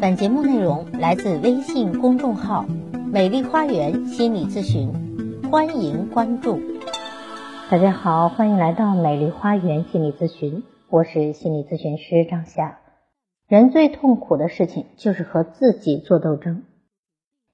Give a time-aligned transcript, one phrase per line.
[0.00, 2.64] 本节目内容来自微信公众号
[3.12, 4.90] “美丽花园心理咨询”，
[5.52, 6.58] 欢迎关注。
[7.70, 12.78] 大家好，欢迎来到美丽花园心理咨询，我是心理咨询师张霞。
[13.46, 16.62] 人最痛苦的事情就是和自己做斗争。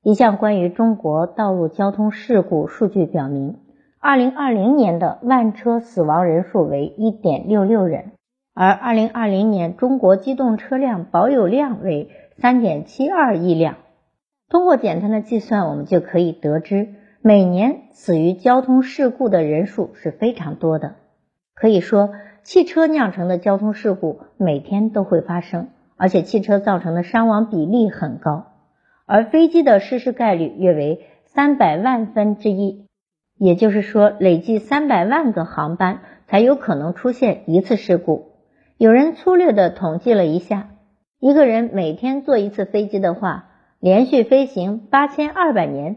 [0.04, 3.56] 一项关于中国道路交通事故数据表明，
[3.98, 8.12] 二零二零年的万车死亡人数为一点六六人，
[8.54, 12.08] 而二零二零年中国机动车辆保有量为。
[12.38, 13.76] 三点七二亿辆。
[14.48, 20.96] 通过简单的计算，我们就可以得知，每年死于交通事故的人数是非常多的。
[21.54, 22.10] 可以说，
[22.42, 28.52] 汽车酿成的交通事故每天都会发生，而且汽车造成的伤亡比例很高。
[29.06, 32.86] 而飞机的失事概率约为三百万分之一，
[33.38, 38.32] 也就是说，累计三百万个航班才有可能出现一次事故。
[38.76, 40.68] 有人粗略的统计了一下。
[41.18, 43.48] 一个人每天坐一次飞机的话，
[43.80, 45.96] 连续飞行八千二百年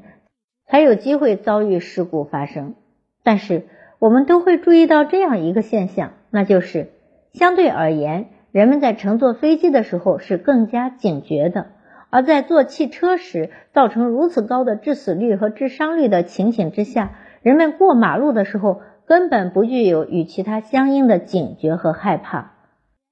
[0.66, 2.76] 才有机会遭遇事故发生。
[3.22, 3.66] 但是
[4.00, 6.92] 我们都会注意到这样一个现象，那就是
[7.34, 11.66] 相对而言，人们在乘坐飞机的时候是更加警觉的；
[12.10, 22.54] 而在坐汽车时造成如此高的致死率和致伤率的情形之下，人们过马路的时候根本不具有与其他相应的警觉和害怕，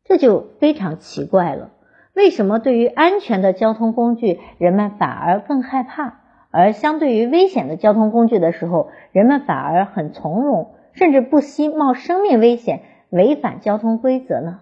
[0.05, 1.71] 这就非常奇怪了。
[2.17, 6.15] 为什么对于安全的交通工具，人们反而更害怕，
[6.49, 14.61] 而相对于危险的交通工具的时候，人们反而很从容，甚至不惜冒生命危险违反交通规则呢？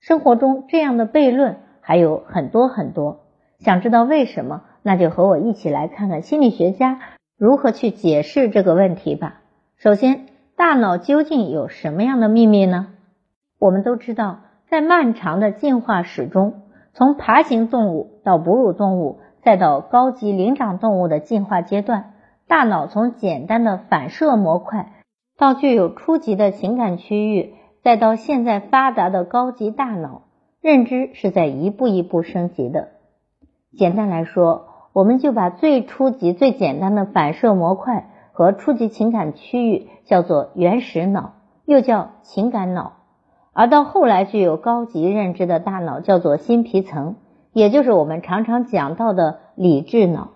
[0.00, 3.20] 生活中这样的悖论还有很多很多。
[3.58, 7.00] 想知道为什么，那就和我一起来看看心理学家
[7.36, 9.42] 如何去解释这个问题吧。
[9.76, 10.24] 首先，
[10.56, 12.94] 大脑究竟有什么样的秘密呢？
[13.58, 14.38] 我们都知道。
[14.68, 16.61] 在漫长的进化史中，
[16.94, 22.12] 从爬行动物到哺乳动物，再到高级灵长动物的进化阶段，
[22.46, 24.92] 大脑从简单的反射模块
[25.38, 30.22] 到具有初级的情感区域，再到现在发达的高级大脑，
[30.60, 32.88] 认知是在一步一步升级的。
[33.76, 41.32] 简单来说，我们就把最初级、最简单的反射模块和初级情感区域叫做原始脑，
[41.64, 42.92] 又叫情感脑。
[43.54, 47.16] 而到后来，具有高级认知的大脑叫做新皮层，
[47.52, 50.30] 也就是我们常常讲到的理智脑。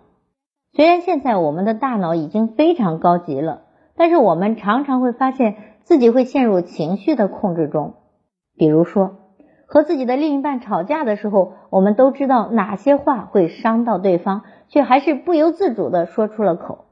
[0.75, 3.62] 虽然现在我们的大脑已经非常高级了，
[3.97, 7.94] 但是我们常常会发现自己会陷入情绪的控制中。
[8.54, 9.16] 比如说，
[9.66, 16.84] 和自己的另一半吵架的时候，我们都知道哪些话会伤到对方，却还是不由自主的说出了口。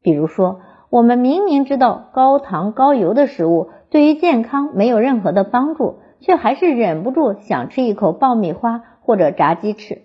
[0.00, 0.60] 比如说，
[0.90, 3.70] 我们明明知道高糖高油的食物。
[3.92, 10.00] 对于健康没有任何的帮助，却还是忍不住想吃一口爆米花或者炸鸡翅。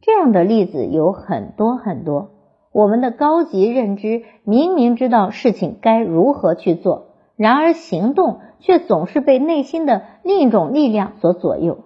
[0.00, 2.30] 这样的例子有很多很多。
[2.72, 11.80] 我们的高级认知明明知道事情该如何去做，然而行动却总是被内心的另一种力量所左右。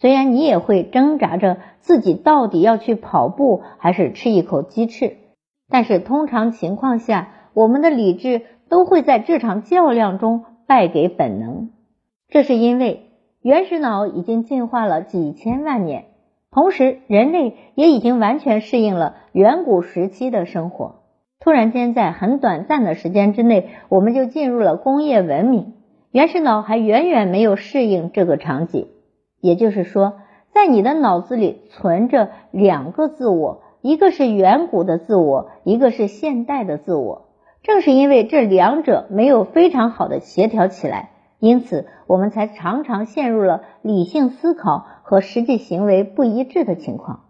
[0.00, 5.16] 虽然你也会挣扎着自己到底要去跑步还是吃一口鸡翅，
[5.70, 10.44] 但是通常情况下，我们的理智都会在这场较量中。
[10.72, 11.68] 败给本能，
[12.30, 13.10] 这是因为
[13.42, 16.06] 原始脑已经进化了几千万年，
[16.50, 21.02] 同时人类也已经完全适应了远古时期的生活。
[21.40, 25.74] 突然间，在很短暂的时间之内，我们就进入了工业文明，
[26.10, 28.88] 原始脑还远远没有适应这个场景。
[29.42, 30.14] 也就是说，
[30.54, 37.26] 在你的脑子里存着两个自我，一个是远古的自我，一个是现代的自我。
[37.62, 47.20] 正是因为这两者没有非常好的协调起来，因此我们才常常陷入了理性思考和实际行为不一致的情况。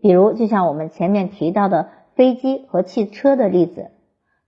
[0.00, 3.90] 比如，就像我们前面提到的飞机和汽车的例子，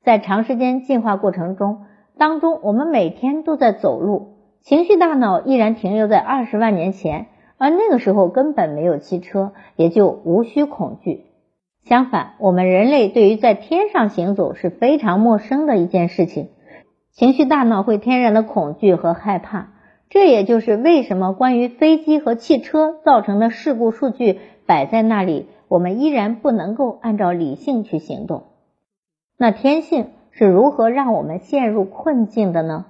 [0.02, 1.82] 在长时间进化过程中
[2.18, 7.26] 当中，我们每天都在走路，情绪大脑依然停留在二十万年前，
[7.58, 11.26] 而那个时候根本没有汽车，也就无需恐惧。
[11.84, 16.50] 相反，我们人类对于在天上行走是非常陌生的一件事情，
[17.11, 19.70] 情绪大脑会天然的恐惧和害怕。
[20.08, 28.44] 这也就是为什么关于飞机和汽车造成的事故数据摆在那里，我们依然不能够按照理性去行动。
[29.37, 32.87] 那天性是如何让我们陷入困境的呢？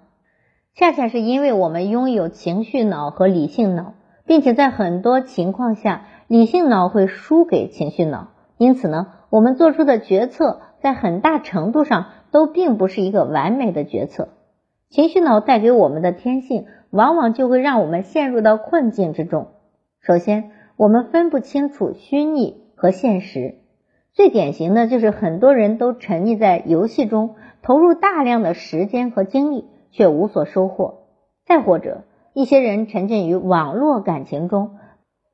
[0.75, 3.95] 恰恰是因为我们拥有情绪脑和理性脑，
[4.27, 8.32] 并且在很多情况下，理性脑会输给情绪脑。
[8.63, 14.29] 因此呢，我们做出的决策在很大程度上都并不是一个完美的决策。
[14.89, 19.49] 情绪脑带给我们的天性，往往就会让我们陷入到困境之中。
[20.01, 23.57] 首先，我们分不清楚虚拟和现实。
[24.13, 31.01] 最典型的就是很多人都沉溺在游戏中，投入大量的时间和精力，却无所收获。
[31.45, 34.77] 再或者，一些人沉浸于网络感情中，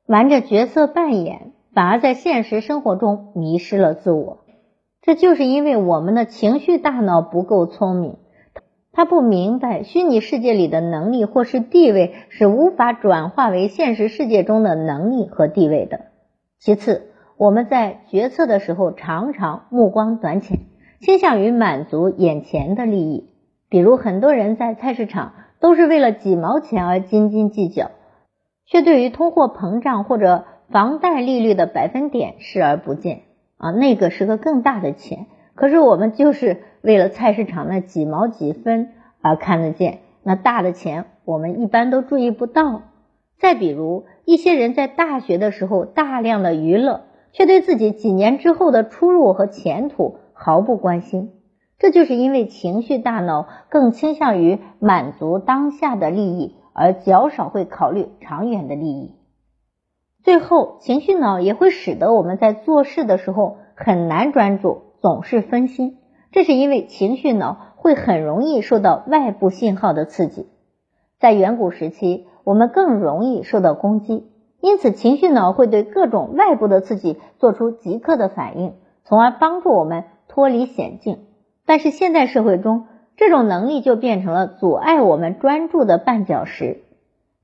[0.07, 4.39] 玩着角色扮演，反而在现实生活中迷失了自我。
[5.01, 8.17] 这就是因为我们的情绪大脑不够聪明，
[8.91, 16.07] 他不明白虚拟世界里的能力或是地位是无法转化为现实世界中的能力和地位的。
[16.59, 20.59] 其次，我们在决策的时候常常目光短浅，
[21.01, 23.29] 倾向于满足眼前的利益。
[23.69, 25.33] 比如，很多人在菜市场。
[25.61, 27.91] 都是为了几毛钱而斤斤计较，
[28.65, 33.21] 却对于通货膨胀或者房贷利率的百分点视而不见
[33.57, 35.25] 啊，那个是个更大的钱。
[35.55, 38.89] 可是我们就是为了菜市场那几毛几分
[39.21, 42.83] 而看得见，那大的钱我们一般都注意不到。
[43.39, 47.01] 再比如，一些人在大学的时候大量的娱乐，
[47.31, 51.31] 却对自己几年之后的出路和前途毫不关心。
[51.79, 59.15] 这就是因为情绪大脑更倾向于满足当下的利益，而较少会考虑长远的利益。
[60.23, 65.97] 最后，情绪脑也会使得我们在做事的时候很难专注，总是分心。
[66.31, 70.47] 这是因为情绪脑会很容易受到外部信号的刺激。
[71.19, 74.27] 在远古时期，我们更容易受到攻击，
[74.61, 78.73] 因此情绪脑会对各种外部的刺激做出即刻的反应，
[79.05, 81.25] 从而帮助我们脱离险境。
[81.65, 86.83] 但是现代社会中，这种能力就变成了阻碍我们专注的绊脚石。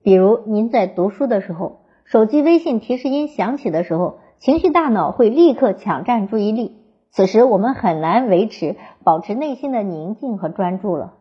[0.03, 6.77] 比如，您在读书的时候，手机微信提示音响起的时候，情绪大脑会立刻抢占注意力，
[7.09, 11.15] 此时我们很难维持保持内心的宁静和专注了。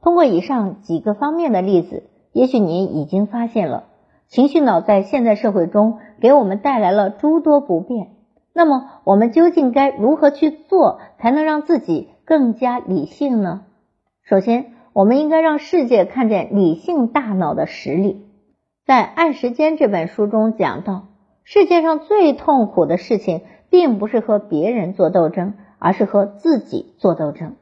[0.00, 3.84] 通过以上几个方面的例子，也许您已经发现了，
[4.28, 8.12] 情绪脑在现代社会中给我们带来了诸多不便。
[8.52, 12.08] 那么，我们究竟该如何去做，才能让自己？
[12.24, 13.62] 更加理性呢？
[14.22, 18.25] 首先，我们应该让世界看见理性大脑的实力。
[18.86, 21.08] 在《按时间》这本书中讲到，
[21.42, 27.56] 世界上最痛苦的事情，并不是和别人做斗争，而是和自己做斗争。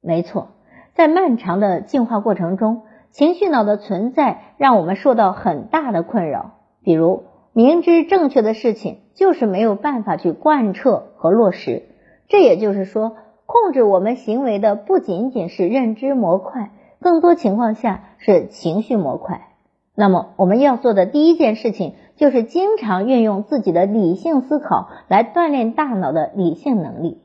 [0.00, 0.48] 没错，
[0.94, 6.52] 在漫长的进化过程中，情绪脑的存在让我们受到很大的困扰。
[6.82, 11.82] 比如，明知正确的事情，就是没有办法去贯彻和落实。
[12.26, 13.16] 这也就是说。
[13.46, 19.48] 控制我们行为的不仅仅是认知模块，更多情况下是情绪模块。
[19.96, 27.22] 那么我们要做的第一件事情，就是经常运用自己的理性思考来锻炼大脑的理性能力。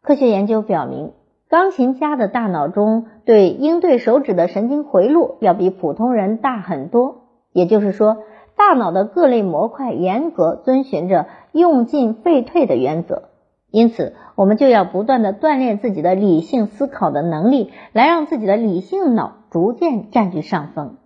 [0.00, 1.12] 科学研究表明，
[1.50, 7.24] 钢琴家的大脑中对应对手指的神经回路要比普通人大很多。
[7.52, 8.18] 也就是说，
[8.56, 13.30] 大脑的各类模块严格遵循着用进废退的原则。
[13.70, 20.96] 因此，我们就要不断的锻炼自己的理性思考的能力，来让自己的理性脑逐渐占据上风。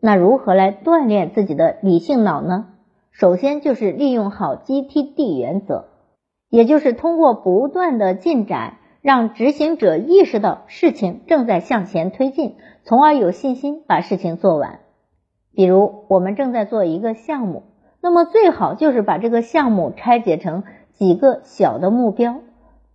[0.00, 2.66] 那如何来锻炼自己的理性脑呢？
[3.10, 5.86] 首先就是利用好 GTD 原则，
[6.48, 14.80] 也就是通过不断的进展，让执行者意识到事情正在向前推进，从而有信心把事情做完。
[15.52, 17.64] 比如，我们正在做一个项目，
[18.00, 20.64] 那么最好就是把这个项目拆解成。
[20.94, 22.40] 几个小的目标，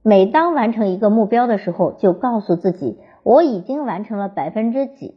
[0.02, 5.16] 每当完成一个目标的时候，就告诉自己我已经完成了百分之几。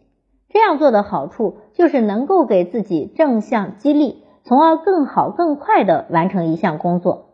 [0.57, 7.27] 这样做的好处就是能够给自己正向激励，从而更好更快的完成一项工作。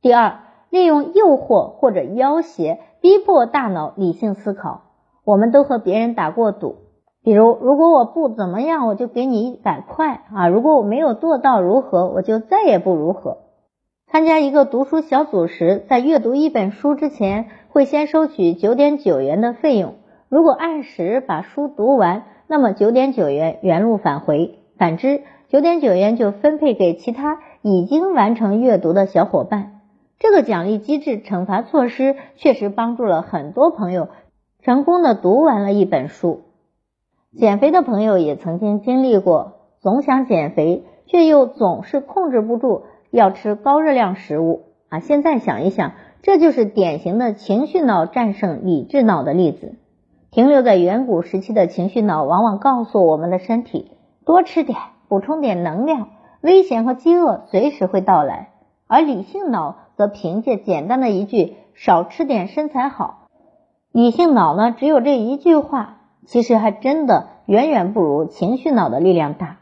[0.00, 0.38] 第二，
[0.70, 4.84] 利用诱惑或者要挟逼迫大脑理性思考。
[5.26, 6.76] 我们都和别人打过赌，
[7.22, 13.36] 比如如果我不怎么样，我就给你一百块啊；如果我没有做到如何，我就再也不如何。
[14.10, 19.96] 参加一个读书小组时，在阅读一本书之前，会先收取九点九元的费用。
[20.30, 29.82] 如果按时把书读完，那么九点九元原路返回；反之，九点九元就分配给其他已经完成阅读的小伙伴。
[30.18, 34.08] 这个奖励机制惩罚措施确实帮助了很多朋友
[34.64, 36.40] 成功的读完了一本书。
[37.38, 42.82] 减肥的朋友也曾经经历过，总想减肥，却又总是控制不住。
[43.12, 44.98] 要吃高热量食物啊！
[44.98, 45.92] 现在想一想，
[46.22, 49.76] 这就是典型的情绪脑战胜理智脑的例子。
[50.30, 53.90] 停留在远古时期的情绪脑，往往告诉我们的身体
[54.24, 56.08] 多吃点，补充点能量，
[56.40, 58.50] 危险和饥饿随时会到来；
[58.86, 63.26] 而理性脑则凭借简单的一句“少吃点，身材好”，
[63.90, 69.56] 理性脑呢，只有这一句话，其实还真的远远不如情绪脑的力量大。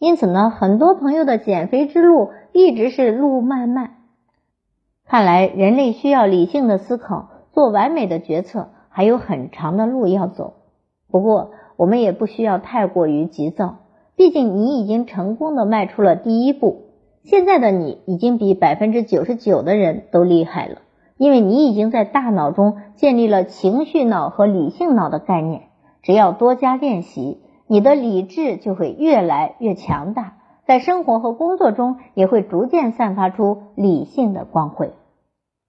[0.00, 3.98] 因此呢，很多朋友的减肥之路一直是路漫漫。
[5.06, 10.54] 看来人类需要理性的思考，做完美的决策，还有很长的路要走。
[11.10, 13.78] 不过，我们也不需要太过于急躁，
[14.16, 16.82] 毕竟你已经成功的迈出了第一步。
[17.24, 20.78] 现在的你已经比百分之九十九的人都厉害了，
[21.16, 25.62] 因为你已经在大脑中建立了情绪脑和理性脑的概念。
[26.02, 34.92] 只要多加练习，你的理智就会越来越强大，在生活和工作中也会逐渐散发出理性的光辉。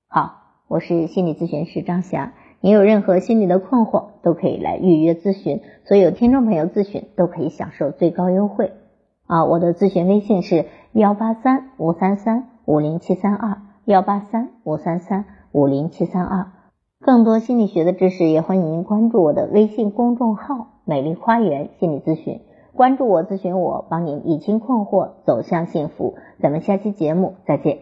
[0.08, 0.38] 好，
[0.68, 2.34] 我是心理咨询师张霞。
[2.64, 5.60] 你有任何心理的困惑，都可以来预约咨询。
[5.84, 8.72] 所有听众朋友咨询都可以享受最高优惠
[9.28, 9.44] 啊！
[9.44, 16.54] 我的咨询微信是幺八三五三三五零七三二幺八三五三三五零七三二。
[17.02, 22.40] 更多心理学的知识，也欢迎您关注我的微信公众号“美丽花园心理咨询”。
[22.74, 26.16] 关注我，咨询我，帮您理清困惑，走向幸福。
[26.40, 27.80] 咱们下期节目再见。